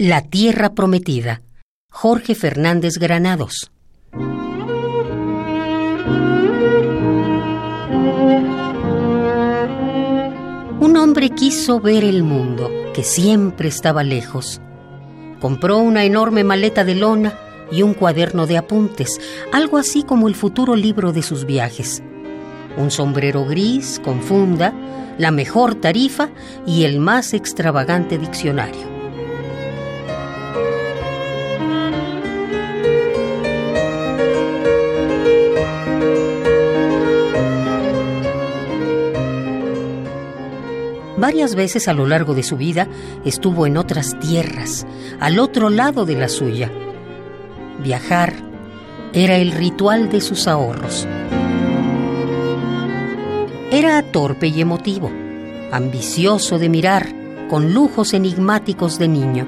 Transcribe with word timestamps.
La 0.00 0.22
Tierra 0.22 0.74
Prometida. 0.74 1.42
Jorge 1.90 2.36
Fernández 2.36 2.98
Granados. 2.98 3.72
Un 10.78 10.96
hombre 10.96 11.30
quiso 11.30 11.80
ver 11.80 12.04
el 12.04 12.22
mundo, 12.22 12.70
que 12.94 13.02
siempre 13.02 13.66
estaba 13.68 14.04
lejos. 14.04 14.60
Compró 15.40 15.78
una 15.78 16.04
enorme 16.04 16.44
maleta 16.44 16.84
de 16.84 16.94
lona 16.94 17.36
y 17.72 17.82
un 17.82 17.94
cuaderno 17.94 18.46
de 18.46 18.56
apuntes, 18.56 19.20
algo 19.52 19.78
así 19.78 20.04
como 20.04 20.28
el 20.28 20.36
futuro 20.36 20.76
libro 20.76 21.10
de 21.10 21.22
sus 21.22 21.44
viajes. 21.44 22.04
Un 22.76 22.92
sombrero 22.92 23.44
gris 23.46 24.00
con 24.04 24.22
funda, 24.22 24.72
la 25.18 25.32
mejor 25.32 25.74
tarifa 25.74 26.28
y 26.64 26.84
el 26.84 27.00
más 27.00 27.34
extravagante 27.34 28.16
diccionario. 28.16 28.87
Varias 41.18 41.56
veces 41.56 41.88
a 41.88 41.94
lo 41.94 42.06
largo 42.06 42.34
de 42.34 42.44
su 42.44 42.56
vida 42.56 42.86
estuvo 43.24 43.66
en 43.66 43.76
otras 43.76 44.16
tierras, 44.20 44.86
al 45.18 45.40
otro 45.40 45.68
lado 45.68 46.06
de 46.06 46.14
la 46.14 46.28
suya. 46.28 46.70
Viajar 47.82 48.34
era 49.12 49.36
el 49.36 49.50
ritual 49.50 50.10
de 50.10 50.20
sus 50.20 50.46
ahorros. 50.46 51.08
Era 53.72 54.00
torpe 54.02 54.46
y 54.46 54.60
emotivo, 54.60 55.10
ambicioso 55.72 56.56
de 56.60 56.68
mirar, 56.68 57.08
con 57.50 57.74
lujos 57.74 58.14
enigmáticos 58.14 59.00
de 59.00 59.08
niño. 59.08 59.46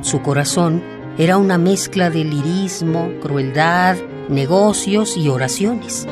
Su 0.00 0.22
corazón 0.22 0.82
era 1.18 1.38
una 1.38 1.56
mezcla 1.56 2.10
de 2.10 2.24
lirismo, 2.24 3.12
crueldad, 3.22 3.96
negocios 4.28 5.16
y 5.16 5.28
oraciones. 5.28 6.08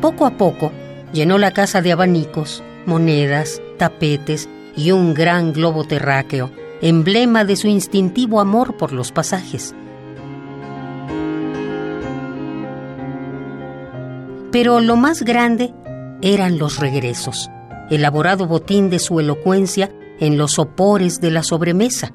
Poco 0.00 0.24
a 0.24 0.36
poco, 0.36 0.72
Llenó 1.12 1.36
la 1.36 1.50
casa 1.52 1.82
de 1.82 1.92
abanicos, 1.92 2.62
monedas, 2.86 3.60
tapetes 3.78 4.48
y 4.76 4.92
un 4.92 5.12
gran 5.12 5.52
globo 5.52 5.84
terráqueo, 5.84 6.50
emblema 6.80 7.44
de 7.44 7.56
su 7.56 7.68
instintivo 7.68 8.40
amor 8.40 8.76
por 8.78 8.92
los 8.92 9.12
pasajes. 9.12 9.74
Pero 14.50 14.80
lo 14.80 14.96
más 14.96 15.22
grande 15.22 15.74
eran 16.22 16.58
los 16.58 16.78
regresos, 16.78 17.50
elaborado 17.90 18.46
botín 18.46 18.88
de 18.88 18.98
su 18.98 19.20
elocuencia 19.20 19.90
en 20.18 20.38
los 20.38 20.52
sopores 20.52 21.20
de 21.20 21.30
la 21.30 21.42
sobremesa. 21.42 22.12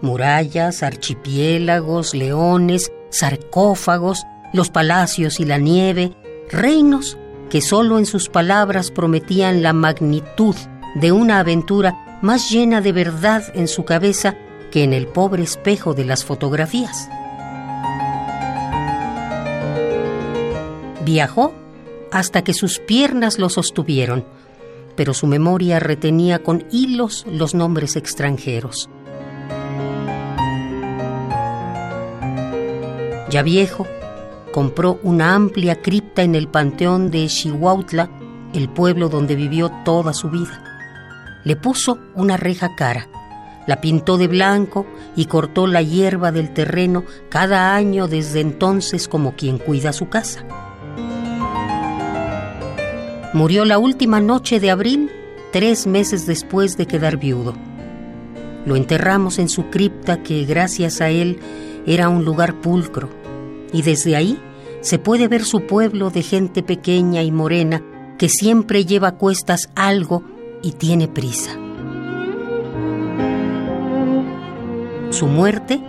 Murallas, 0.00 0.82
archipiélagos, 0.82 2.14
leones, 2.14 2.90
sarcófagos, 3.10 4.24
los 4.52 4.70
palacios 4.70 5.38
y 5.38 5.44
la 5.44 5.58
nieve, 5.58 6.12
reinos 6.50 7.18
que 7.52 7.60
solo 7.60 7.98
en 7.98 8.06
sus 8.06 8.30
palabras 8.30 8.90
prometían 8.90 9.62
la 9.62 9.74
magnitud 9.74 10.56
de 10.94 11.12
una 11.12 11.38
aventura 11.38 12.18
más 12.22 12.50
llena 12.50 12.80
de 12.80 12.92
verdad 12.92 13.44
en 13.54 13.68
su 13.68 13.84
cabeza 13.84 14.36
que 14.70 14.84
en 14.84 14.94
el 14.94 15.06
pobre 15.06 15.42
espejo 15.42 15.92
de 15.92 16.06
las 16.06 16.24
fotografías. 16.24 17.10
Viajó 21.04 21.52
hasta 22.10 22.42
que 22.42 22.54
sus 22.54 22.78
piernas 22.78 23.38
lo 23.38 23.50
sostuvieron, 23.50 24.24
pero 24.96 25.12
su 25.12 25.26
memoria 25.26 25.78
retenía 25.78 26.42
con 26.42 26.64
hilos 26.72 27.26
los 27.30 27.54
nombres 27.54 27.96
extranjeros. 27.96 28.88
Ya 33.28 33.42
viejo, 33.42 33.86
compró 34.52 35.00
una 35.02 35.34
amplia 35.34 35.82
cripta 35.82 36.22
en 36.22 36.36
el 36.36 36.46
panteón 36.46 37.10
de 37.10 37.28
Xihuautla, 37.28 38.10
el 38.54 38.68
pueblo 38.68 39.08
donde 39.08 39.34
vivió 39.34 39.70
toda 39.84 40.12
su 40.12 40.30
vida. 40.30 40.62
Le 41.44 41.56
puso 41.56 41.98
una 42.14 42.36
reja 42.36 42.76
cara, 42.76 43.08
la 43.66 43.80
pintó 43.80 44.18
de 44.18 44.28
blanco 44.28 44.86
y 45.16 45.24
cortó 45.24 45.66
la 45.66 45.82
hierba 45.82 46.30
del 46.30 46.52
terreno 46.52 47.04
cada 47.28 47.74
año 47.74 48.06
desde 48.06 48.40
entonces 48.40 49.08
como 49.08 49.34
quien 49.34 49.58
cuida 49.58 49.92
su 49.92 50.08
casa. 50.08 50.44
Murió 53.32 53.64
la 53.64 53.78
última 53.78 54.20
noche 54.20 54.60
de 54.60 54.70
abril, 54.70 55.10
tres 55.52 55.86
meses 55.86 56.26
después 56.26 56.76
de 56.76 56.86
quedar 56.86 57.16
viudo. 57.16 57.54
Lo 58.66 58.76
enterramos 58.76 59.38
en 59.38 59.48
su 59.48 59.70
cripta 59.70 60.22
que 60.22 60.44
gracias 60.44 61.00
a 61.00 61.08
él 61.08 61.40
era 61.86 62.08
un 62.08 62.24
lugar 62.24 62.60
pulcro 62.60 63.08
y 63.72 63.82
desde 63.82 64.16
ahí 64.16 64.38
se 64.82 64.98
puede 64.98 65.28
ver 65.28 65.44
su 65.44 65.66
pueblo 65.66 66.10
de 66.10 66.22
gente 66.22 66.62
pequeña 66.62 67.22
y 67.22 67.30
morena 67.30 67.82
que 68.18 68.28
siempre 68.28 68.84
lleva 68.84 69.08
a 69.08 69.16
cuestas 69.16 69.70
algo 69.74 70.22
y 70.62 70.72
tiene 70.72 71.08
prisa. 71.08 71.52
Su 75.10 75.26
muerte 75.26 75.80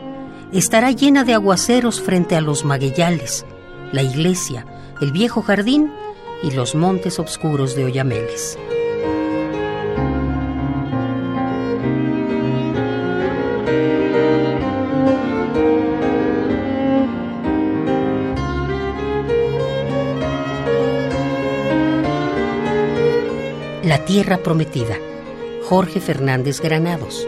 estará 0.52 0.92
llena 0.92 1.24
de 1.24 1.34
aguaceros 1.34 2.02
frente 2.02 2.36
a 2.36 2.42
los 2.42 2.66
magueyales, 2.66 3.46
la 3.92 4.04
iglesia, 4.04 4.66
el 5.02 5.12
viejo 5.12 5.42
jardín 5.42 5.92
y 6.44 6.52
los 6.52 6.76
montes 6.76 7.20
oscuros 7.20 7.76
de 7.76 7.86
Oyameles. 7.86 8.58
Tierra 24.06 24.38
Prometida. 24.40 24.98
Jorge 25.64 26.02
Fernández 26.02 26.60
Granados. 26.60 27.26